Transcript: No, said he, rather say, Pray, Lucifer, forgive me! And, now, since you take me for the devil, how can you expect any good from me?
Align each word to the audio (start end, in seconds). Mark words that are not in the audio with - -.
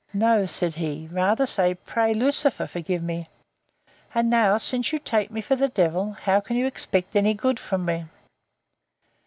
No, 0.15 0.47
said 0.47 0.73
he, 0.73 1.07
rather 1.11 1.45
say, 1.45 1.75
Pray, 1.75 2.11
Lucifer, 2.15 2.65
forgive 2.65 3.03
me! 3.03 3.29
And, 4.15 4.31
now, 4.31 4.57
since 4.57 4.91
you 4.91 4.97
take 4.97 5.29
me 5.29 5.41
for 5.41 5.55
the 5.55 5.69
devil, 5.69 6.13
how 6.13 6.39
can 6.39 6.57
you 6.57 6.65
expect 6.65 7.15
any 7.15 7.35
good 7.35 7.59
from 7.59 7.85
me? 7.85 8.05